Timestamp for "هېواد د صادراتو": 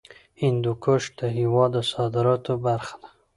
1.37-2.53